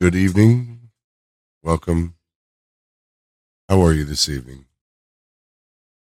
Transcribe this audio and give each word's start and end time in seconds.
Good 0.00 0.14
evening. 0.14 0.90
Welcome. 1.60 2.14
How 3.68 3.82
are 3.82 3.92
you 3.92 4.04
this 4.04 4.28
evening? 4.28 4.66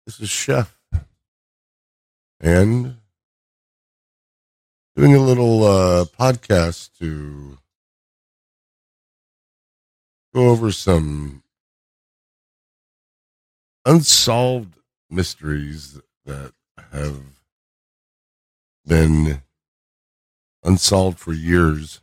This 0.06 0.20
is 0.20 0.30
Chef. 0.30 0.78
And 2.40 2.98
doing 4.96 5.16
a 5.16 5.20
little 5.20 5.64
uh, 5.64 6.06
podcast 6.06 6.92
to 7.00 7.58
go 10.36 10.50
over 10.50 10.72
some 10.72 11.42
unsolved 13.88 14.78
mysteries 15.10 16.00
that 16.26 16.54
have 16.92 17.24
been 18.86 19.42
unsolved 20.64 21.18
for 21.18 21.34
years 21.34 22.02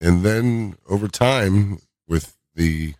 and 0.00 0.22
then 0.22 0.76
over 0.88 1.08
time 1.08 1.78
with 2.06 2.36
the 2.54 2.94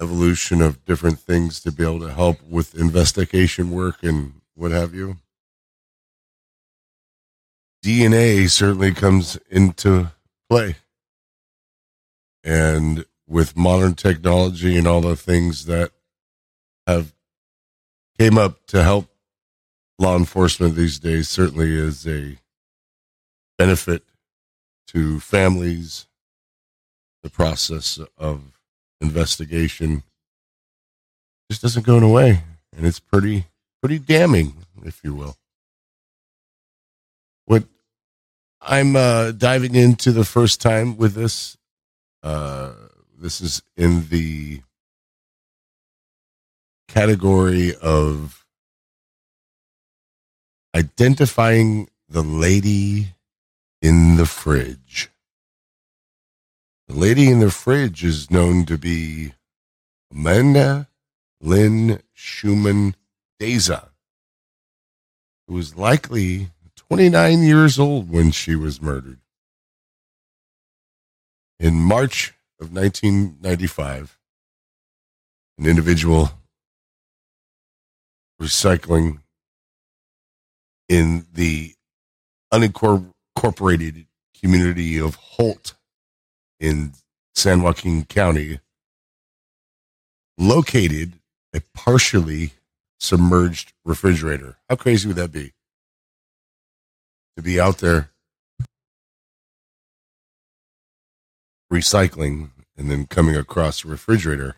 evolution 0.00 0.60
of 0.60 0.84
different 0.84 1.18
things 1.18 1.60
to 1.60 1.70
be 1.70 1.84
able 1.84 2.00
to 2.00 2.12
help 2.12 2.42
with 2.42 2.74
investigation 2.74 3.70
work 3.70 4.02
and 4.02 4.40
what 4.54 4.70
have 4.70 4.94
you 4.94 5.16
dna 7.84 8.48
certainly 8.48 8.92
comes 8.92 9.36
into 9.50 10.10
play. 10.48 10.76
And 12.44 13.04
with 13.26 13.56
modern 13.56 13.94
technology 13.94 14.76
and 14.76 14.86
all 14.86 15.00
the 15.00 15.16
things 15.16 15.66
that 15.66 15.90
have 16.86 17.14
came 18.18 18.38
up 18.38 18.66
to 18.66 18.82
help 18.82 19.08
law 19.98 20.16
enforcement 20.16 20.74
these 20.74 20.98
days 20.98 21.28
certainly 21.28 21.76
is 21.76 22.06
a 22.06 22.38
benefit 23.58 24.02
to 24.88 25.20
families, 25.20 26.06
the 27.22 27.30
process 27.30 27.98
of 28.18 28.60
investigation 29.00 30.02
just 31.50 31.62
doesn't 31.62 31.86
go 31.86 31.96
in 31.96 32.02
away, 32.02 32.42
and 32.76 32.86
it's 32.86 33.00
pretty 33.00 33.46
pretty 33.80 33.98
damning, 33.98 34.64
if 34.84 35.02
you 35.04 35.14
will. 35.14 35.36
What 37.46 37.64
I'm 38.60 38.96
uh, 38.96 39.32
diving 39.32 39.74
into 39.74 40.12
the 40.12 40.24
first 40.24 40.60
time 40.60 40.96
with 40.96 41.14
this. 41.14 41.56
Uh, 42.22 42.72
this 43.18 43.40
is 43.40 43.62
in 43.76 44.08
the 44.08 44.62
category 46.88 47.74
of 47.76 48.44
identifying 50.74 51.88
the 52.08 52.22
lady 52.22 53.14
in 53.82 54.14
the 54.16 54.26
fridge. 54.26 55.10
The 56.86 56.94
lady 56.94 57.28
in 57.28 57.40
the 57.40 57.50
fridge 57.50 58.04
is 58.04 58.30
known 58.30 58.64
to 58.66 58.78
be 58.78 59.32
Amanda 60.12 60.88
Lynn 61.40 62.00
Schumann 62.12 62.94
Daza, 63.40 63.88
who 65.48 65.54
was 65.54 65.76
likely 65.76 66.50
29 66.76 67.42
years 67.42 67.78
old 67.78 68.08
when 68.08 68.30
she 68.30 68.54
was 68.54 68.80
murdered. 68.80 69.18
In 71.58 71.74
March 71.74 72.34
of 72.60 72.72
1995, 72.72 74.18
an 75.58 75.66
individual 75.66 76.30
recycling 78.40 79.20
in 80.88 81.26
the 81.32 81.74
unincorporated 82.52 83.11
incorporated 83.42 84.06
community 84.40 85.00
of 85.00 85.16
Holt 85.16 85.74
in 86.60 86.92
San 87.34 87.60
Joaquin 87.60 88.04
County 88.04 88.60
located 90.38 91.14
a 91.52 91.60
partially 91.74 92.52
submerged 93.00 93.72
refrigerator. 93.84 94.58
How 94.68 94.76
crazy 94.76 95.08
would 95.08 95.16
that 95.16 95.32
be? 95.32 95.52
To 97.36 97.42
be 97.42 97.60
out 97.60 97.78
there 97.78 98.10
recycling 101.72 102.50
and 102.76 102.88
then 102.88 103.06
coming 103.06 103.34
across 103.34 103.84
a 103.84 103.88
refrigerator. 103.88 104.54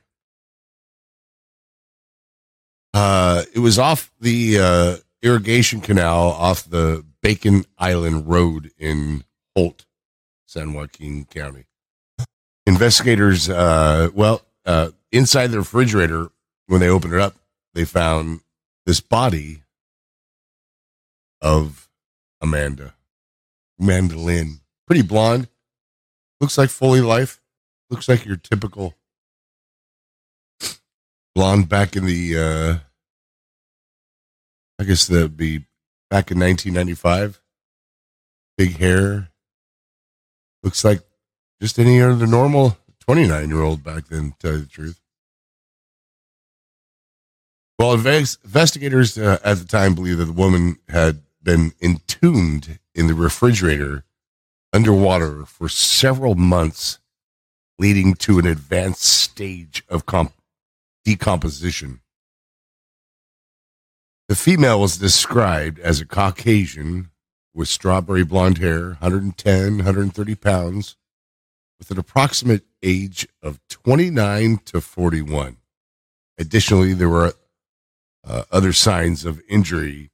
Uh, 2.92 3.44
it 3.54 3.60
was 3.60 3.78
off 3.78 4.12
the 4.20 4.58
uh, 4.58 4.96
irrigation 5.22 5.80
canal 5.80 6.32
off 6.32 6.68
the 6.68 7.02
Bacon 7.24 7.64
Island 7.78 8.28
Road 8.28 8.70
in 8.78 9.24
Holt, 9.56 9.86
San 10.46 10.74
Joaquin 10.74 11.24
County. 11.24 11.64
Investigators, 12.66 13.48
uh, 13.48 14.10
well, 14.12 14.42
uh, 14.66 14.90
inside 15.10 15.46
the 15.46 15.56
refrigerator, 15.56 16.28
when 16.66 16.80
they 16.80 16.88
opened 16.90 17.14
it 17.14 17.20
up, 17.20 17.34
they 17.72 17.86
found 17.86 18.40
this 18.84 19.00
body 19.00 19.62
of 21.40 21.88
Amanda, 22.42 22.92
Lynn. 23.78 24.60
Pretty 24.86 25.00
blonde. 25.00 25.48
Looks 26.42 26.58
like 26.58 26.68
fully 26.68 27.00
life. 27.00 27.40
Looks 27.88 28.06
like 28.06 28.26
your 28.26 28.36
typical 28.36 28.96
blonde 31.34 31.70
back 31.70 31.96
in 31.96 32.04
the, 32.04 32.38
uh, 32.38 32.78
I 34.78 34.84
guess 34.84 35.06
that'd 35.06 35.38
be 35.38 35.64
back 36.10 36.30
in 36.30 36.38
1995. 36.38 37.40
Big 38.56 38.76
hair. 38.78 39.30
Looks 40.62 40.84
like 40.84 41.00
just 41.60 41.78
any 41.78 42.00
other 42.00 42.26
normal 42.26 42.78
29 43.00 43.48
year 43.48 43.62
old 43.62 43.82
back 43.84 44.08
then, 44.08 44.32
to 44.32 44.36
tell 44.38 44.52
you 44.52 44.58
the 44.60 44.66
truth. 44.66 45.00
Well, 47.78 47.92
investigators 47.92 49.18
uh, 49.18 49.38
at 49.44 49.58
the 49.58 49.64
time 49.64 49.94
believe 49.94 50.18
that 50.18 50.26
the 50.26 50.32
woman 50.32 50.78
had 50.88 51.22
been 51.42 51.72
entombed 51.82 52.78
in 52.94 53.08
the 53.08 53.14
refrigerator 53.14 54.04
underwater 54.72 55.44
for 55.44 55.68
several 55.68 56.34
months, 56.34 56.98
leading 57.78 58.14
to 58.14 58.38
an 58.38 58.46
advanced 58.46 59.04
stage 59.04 59.84
of 59.88 60.06
comp- 60.06 60.32
decomposition. 61.04 62.00
The 64.28 64.34
female 64.34 64.80
was 64.80 64.96
described 64.96 65.78
as 65.80 66.00
a 66.00 66.06
Caucasian 66.06 67.10
with 67.52 67.68
strawberry 67.68 68.24
blonde 68.24 68.58
hair, 68.58 68.96
110, 69.00 69.76
130 69.76 70.34
pounds, 70.36 70.96
with 71.78 71.90
an 71.90 71.98
approximate 71.98 72.64
age 72.82 73.28
of 73.42 73.60
29 73.68 74.58
to 74.64 74.80
41. 74.80 75.58
Additionally, 76.38 76.94
there 76.94 77.08
were 77.08 77.34
uh, 78.26 78.44
other 78.50 78.72
signs 78.72 79.26
of 79.26 79.42
injury 79.48 80.10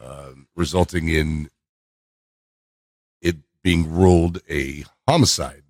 uh, 0.00 0.30
resulting 0.54 1.08
in 1.08 1.50
it 3.20 3.36
being 3.62 3.92
ruled 3.92 4.40
a 4.48 4.84
homicide. 5.08 5.64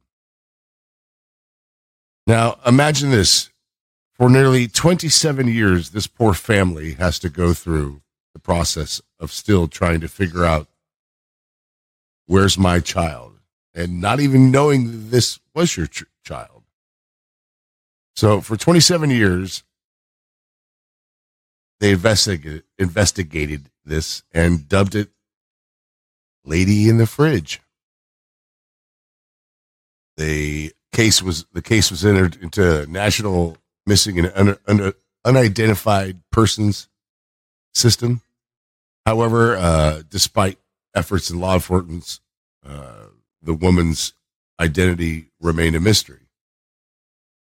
Now, 2.26 2.58
imagine 2.66 3.10
this 3.10 3.50
for 4.20 4.28
nearly 4.28 4.68
27 4.68 5.48
years, 5.48 5.90
this 5.90 6.06
poor 6.06 6.34
family 6.34 6.92
has 6.92 7.18
to 7.20 7.30
go 7.30 7.54
through 7.54 8.02
the 8.34 8.38
process 8.38 9.00
of 9.18 9.32
still 9.32 9.66
trying 9.66 9.98
to 9.98 10.08
figure 10.08 10.44
out 10.44 10.68
where's 12.26 12.58
my 12.58 12.80
child 12.80 13.38
and 13.72 13.98
not 13.98 14.20
even 14.20 14.50
knowing 14.50 15.08
this 15.08 15.40
was 15.54 15.74
your 15.74 15.86
ch- 15.86 16.04
child. 16.22 16.64
So 18.14 18.42
for 18.42 18.58
27 18.58 19.08
years, 19.08 19.64
they 21.80 21.92
investigated, 21.92 22.64
investigated 22.78 23.70
this 23.86 24.22
and 24.34 24.68
dubbed 24.68 24.96
it 24.96 25.08
Lady 26.44 26.90
in 26.90 26.98
the 26.98 27.06
Fridge. 27.06 27.62
The 30.18 30.74
case 30.92 31.22
was 31.22 31.46
the 31.54 31.62
case 31.62 31.90
was 31.90 32.04
entered 32.04 32.36
into 32.42 32.84
national 32.84 33.56
missing 33.90 34.20
an 34.20 34.26
un, 34.36 34.56
un, 34.68 34.92
unidentified 35.24 36.20
persons 36.30 36.88
system. 37.74 38.22
However, 39.04 39.56
uh, 39.56 40.02
despite 40.08 40.58
efforts 40.94 41.28
in 41.28 41.40
law 41.40 41.54
enforcement, 41.54 42.20
uh, 42.64 43.06
the 43.42 43.52
woman's 43.52 44.12
identity 44.60 45.26
remained 45.40 45.74
a 45.74 45.80
mystery. 45.80 46.20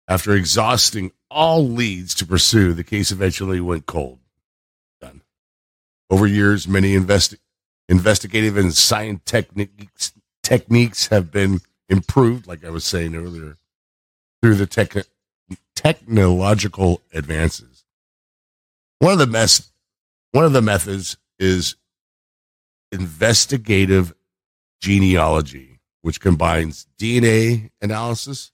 After 0.08 0.34
exhausting 0.34 1.12
all 1.30 1.64
leads 1.64 2.16
to 2.16 2.26
pursue, 2.26 2.72
the 2.72 2.82
case 2.82 3.12
eventually 3.12 3.60
went 3.60 3.86
cold. 3.86 4.18
Done. 5.00 5.22
Over 6.10 6.26
years, 6.26 6.66
many 6.66 6.96
investi- 6.96 7.38
investigative 7.88 8.56
and 8.56 8.74
science 8.74 9.20
techniques, 9.24 10.12
techniques 10.42 11.06
have 11.08 11.30
been 11.30 11.60
improved, 11.88 12.48
like 12.48 12.64
I 12.64 12.70
was 12.70 12.84
saying 12.84 13.14
earlier, 13.14 13.56
through 14.42 14.56
the 14.56 14.66
tech- 14.66 15.06
technological 15.74 17.00
advances. 17.12 17.84
One 18.98 19.12
of 19.12 19.18
the 19.18 19.26
mess, 19.26 19.72
one 20.32 20.44
of 20.44 20.52
the 20.52 20.62
methods 20.62 21.16
is 21.38 21.76
investigative 22.92 24.14
genealogy. 24.80 25.66
which 26.02 26.18
combines 26.20 26.86
DNA 26.98 27.70
analysis 27.82 28.52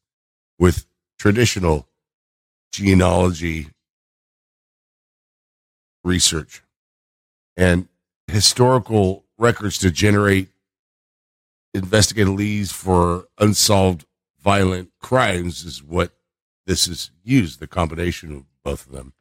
with 0.59 0.85
traditional 1.17 1.87
genealogy 2.73 3.69
research 6.03 6.65
and 7.57 7.89
historical 8.27 9.25
records 9.39 9.79
to 9.79 9.93
generate 9.93 10.49
investigative 11.73 12.35
leads 12.35 12.73
for 12.73 13.29
unsolved 13.39 14.05
violent 14.43 14.91
crimes 15.01 15.65
is 15.65 15.83
what 15.83 16.16
this 16.67 16.89
is 16.89 17.11
used, 17.23 17.61
the 17.61 17.67
combination 17.67 18.35
of 18.35 18.45
both 18.65 18.87
of 18.87 18.93
them. 18.93 19.13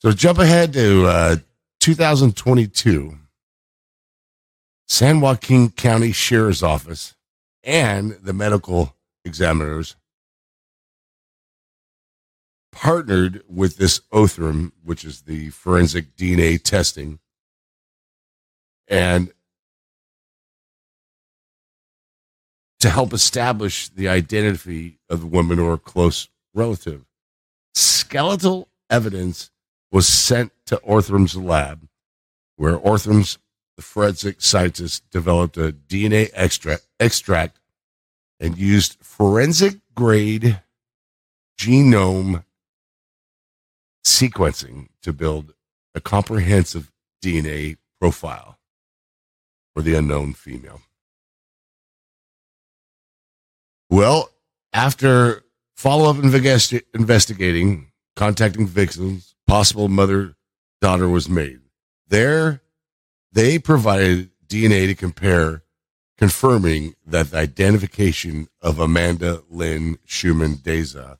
So 0.00 0.12
jump 0.12 0.38
ahead 0.38 0.72
to 0.72 1.06
uh, 1.06 1.36
2022. 1.80 3.18
San 4.88 5.20
Joaquin 5.20 5.70
County 5.70 6.12
Sheriff's 6.12 6.62
Office 6.62 7.14
and 7.64 8.12
the 8.22 8.32
medical 8.32 8.96
examiners 9.24 9.96
partnered 12.72 13.42
with 13.48 13.76
this 13.76 14.00
Othram, 14.12 14.72
which 14.82 15.04
is 15.04 15.22
the 15.22 15.50
forensic 15.50 16.16
DNA 16.16 16.62
testing, 16.62 17.20
and 18.88 19.32
to 22.82 22.90
help 22.90 23.12
establish 23.12 23.88
the 23.90 24.08
identity 24.08 24.98
of 25.08 25.20
the 25.20 25.26
woman 25.28 25.60
or 25.60 25.74
a 25.74 25.78
close 25.78 26.28
relative. 26.52 27.04
Skeletal 27.76 28.66
evidence 28.90 29.52
was 29.92 30.08
sent 30.08 30.50
to 30.66 30.80
Othram's 30.84 31.36
lab, 31.36 31.86
where 32.56 32.84
Othram's 32.84 33.38
the 33.76 33.82
forensic 33.82 34.42
scientist 34.42 35.08
developed 35.10 35.56
a 35.56 35.72
DNA 35.72 36.30
extract, 36.34 36.88
extract 36.98 37.60
and 38.40 38.58
used 38.58 38.96
forensic 39.00 39.76
grade 39.94 40.60
genome 41.56 42.42
sequencing 44.04 44.88
to 45.02 45.12
build 45.12 45.54
a 45.94 46.00
comprehensive 46.00 46.90
DNA 47.22 47.76
profile 48.00 48.58
for 49.72 49.82
the 49.82 49.94
unknown 49.94 50.34
female. 50.34 50.80
Well, 53.92 54.30
after 54.72 55.44
follow 55.76 56.08
up 56.08 56.16
investi- 56.16 56.80
investigating, 56.94 57.92
contacting 58.16 58.66
victims, 58.66 59.34
possible 59.46 59.88
mother 59.88 60.34
daughter 60.80 61.06
was 61.06 61.28
made. 61.28 61.60
There, 62.08 62.62
they 63.32 63.58
provided 63.58 64.30
DNA 64.46 64.86
to 64.86 64.94
compare, 64.94 65.64
confirming 66.16 66.94
that 67.04 67.32
the 67.32 67.36
identification 67.36 68.48
of 68.62 68.78
Amanda 68.78 69.42
Lynn 69.50 69.98
Schumann 70.06 70.54
Daza, 70.56 71.18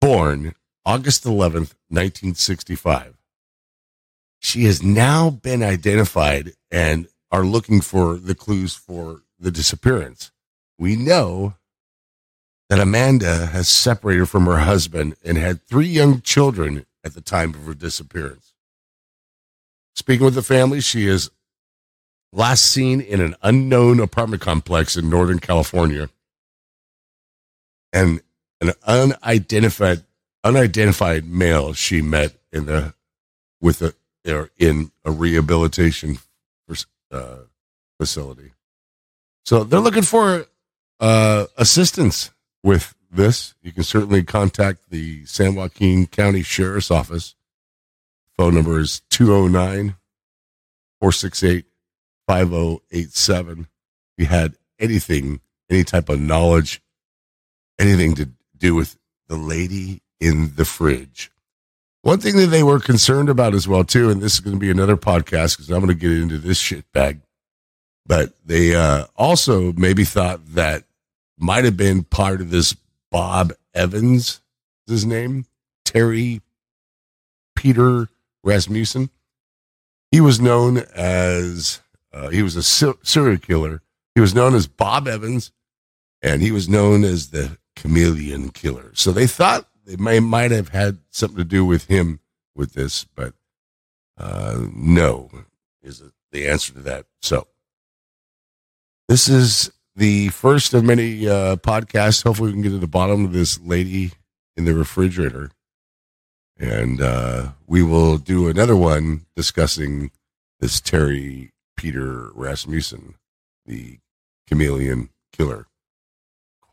born 0.00 0.54
August 0.86 1.24
11th, 1.24 1.74
1965. 1.88 3.16
She 4.38 4.62
has 4.66 4.80
now 4.80 5.28
been 5.28 5.64
identified 5.64 6.52
and 6.70 7.08
are 7.32 7.44
looking 7.44 7.80
for 7.80 8.16
the 8.16 8.36
clues 8.36 8.76
for 8.76 9.22
the 9.40 9.50
disappearance. 9.50 10.30
We 10.78 10.94
know 10.94 11.56
that 12.70 12.78
Amanda 12.78 13.46
has 13.46 13.68
separated 13.68 14.26
from 14.26 14.46
her 14.46 14.58
husband 14.58 15.16
and 15.24 15.36
had 15.36 15.60
three 15.66 15.88
young 15.88 16.20
children 16.20 16.86
at 17.02 17.14
the 17.14 17.20
time 17.20 17.52
of 17.52 17.66
her 17.66 17.74
disappearance. 17.74 18.54
Speaking 19.96 20.24
with 20.24 20.36
the 20.36 20.42
family, 20.42 20.80
she 20.80 21.08
is 21.08 21.32
last 22.32 22.64
seen 22.64 23.00
in 23.00 23.20
an 23.20 23.34
unknown 23.42 23.98
apartment 23.98 24.40
complex 24.40 24.96
in 24.96 25.10
Northern 25.10 25.40
California. 25.40 26.08
And 27.92 28.22
an 28.60 28.72
unidentified 28.84 30.04
unidentified 30.44 31.28
male 31.28 31.72
she 31.72 32.00
met 32.00 32.34
in 32.52 32.66
the 32.66 32.94
with 33.60 33.82
a 33.82 33.94
or 34.28 34.50
in 34.56 34.92
a 35.04 35.10
rehabilitation 35.10 36.18
uh, 37.10 37.38
facility. 37.98 38.52
So 39.44 39.64
they're 39.64 39.80
looking 39.80 40.02
for 40.02 40.46
uh, 41.00 41.46
assistance 41.56 42.30
with 42.62 42.94
this. 43.10 43.54
You 43.62 43.72
can 43.72 43.82
certainly 43.82 44.22
contact 44.22 44.90
the 44.90 45.24
San 45.26 45.54
Joaquin 45.54 46.06
County 46.06 46.42
Sheriff's 46.42 46.90
Office. 46.90 47.34
Phone 48.36 48.54
number 48.54 48.80
is 48.80 49.02
209 49.10 49.96
468 51.00 51.64
5087. 52.26 53.60
If 53.60 53.66
you 54.16 54.26
had 54.26 54.54
anything, 54.78 55.40
any 55.68 55.84
type 55.84 56.08
of 56.08 56.20
knowledge, 56.20 56.80
anything 57.78 58.14
to 58.16 58.30
do 58.56 58.74
with 58.74 58.96
the 59.28 59.36
lady 59.36 60.02
in 60.20 60.54
the 60.54 60.64
fridge. 60.64 61.30
One 62.02 62.18
thing 62.18 62.36
that 62.36 62.46
they 62.46 62.62
were 62.62 62.80
concerned 62.80 63.28
about 63.28 63.54
as 63.54 63.68
well 63.68 63.84
too, 63.84 64.10
and 64.10 64.22
this 64.22 64.34
is 64.34 64.40
going 64.40 64.56
to 64.56 64.60
be 64.60 64.70
another 64.70 64.96
podcast 64.96 65.56
because 65.56 65.70
I'm 65.70 65.80
going 65.84 65.88
to 65.88 65.94
get 65.94 66.12
into 66.12 66.38
this 66.38 66.58
shit 66.58 66.90
bag. 66.92 67.20
But 68.06 68.32
they 68.44 68.74
uh, 68.74 69.04
also 69.16 69.72
maybe 69.72 70.04
thought 70.04 70.54
that 70.54 70.84
might 71.40 71.64
have 71.64 71.76
been 71.76 72.04
part 72.04 72.40
of 72.40 72.50
this 72.50 72.76
Bob 73.10 73.52
Evans, 73.74 74.40
his 74.86 75.04
name, 75.04 75.46
Terry 75.84 76.40
Peter 77.56 78.08
Rasmussen. 78.44 79.10
He 80.10 80.20
was 80.20 80.40
known 80.40 80.78
as 80.94 81.80
uh, 82.12 82.28
he 82.28 82.42
was 82.42 82.56
a 82.56 82.62
serial 82.62 83.38
killer. 83.38 83.82
He 84.14 84.20
was 84.20 84.34
known 84.34 84.54
as 84.54 84.66
Bob 84.66 85.08
Evans, 85.08 85.52
and 86.22 86.42
he 86.42 86.50
was 86.50 86.68
known 86.68 87.04
as 87.04 87.30
the 87.30 87.58
Chameleon 87.76 88.50
Killer. 88.50 88.90
So 88.94 89.12
they 89.12 89.26
thought 89.26 89.68
they 89.86 89.96
may 89.96 90.20
might 90.20 90.50
have 90.50 90.68
had 90.68 90.98
something 91.10 91.38
to 91.38 91.44
do 91.44 91.64
with 91.64 91.86
him 91.86 92.20
with 92.54 92.74
this, 92.74 93.04
but 93.04 93.34
uh, 94.18 94.66
no 94.74 95.30
is 95.82 96.02
the 96.32 96.48
answer 96.48 96.72
to 96.74 96.80
that. 96.80 97.06
So 97.22 97.46
this 99.08 99.28
is 99.28 99.70
the 100.00 100.30
first 100.30 100.72
of 100.72 100.82
many 100.82 101.28
uh, 101.28 101.56
podcasts. 101.56 102.24
Hopefully, 102.24 102.48
we 102.48 102.52
can 102.54 102.62
get 102.62 102.70
to 102.70 102.78
the 102.78 102.86
bottom 102.86 103.26
of 103.26 103.32
this 103.32 103.60
lady 103.60 104.12
in 104.56 104.64
the 104.64 104.74
refrigerator, 104.74 105.50
and 106.58 107.02
uh, 107.02 107.50
we 107.66 107.82
will 107.82 108.16
do 108.16 108.48
another 108.48 108.74
one 108.74 109.26
discussing 109.36 110.10
this 110.58 110.80
Terry 110.80 111.52
Peter 111.76 112.30
Rasmussen, 112.34 113.16
the 113.66 113.98
chameleon 114.48 115.10
killer. 115.32 115.66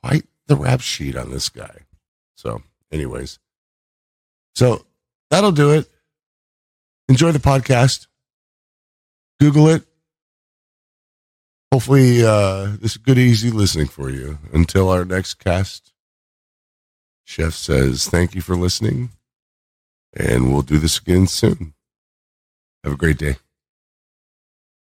Quite 0.02 0.24
the 0.48 0.56
rap 0.56 0.80
sheet 0.80 1.18
on 1.18 1.30
this 1.30 1.50
guy. 1.50 1.82
So 2.36 2.62
anyways. 2.94 3.40
So 4.56 4.86
that'll 5.30 5.52
do 5.52 5.72
it. 5.72 5.90
Enjoy 7.10 7.34
the 7.34 7.40
podcast. 7.40 8.08
Google 9.40 9.68
it. 9.68 9.87
Hopefully, 11.72 12.24
uh, 12.24 12.78
this 12.80 12.92
is 12.92 12.98
good, 12.98 13.18
easy 13.18 13.52
listening 13.52 13.88
for 13.88 14.10
you. 14.10 14.40
Until 14.54 14.90
our 14.90 15.04
next 15.04 15.36
cast, 15.36 15.92
Chef 17.26 17.54
says 17.54 18.08
thank 18.08 18.36
you 18.36 18.42
for 18.42 18.56
listening, 18.56 19.10
and 20.16 20.52
we'll 20.52 20.62
do 20.62 20.78
this 20.78 20.98
again 20.98 21.28
soon. 21.28 21.74
Have 22.84 22.94
a 22.94 22.98
great 22.98 23.18
day. 23.18 23.36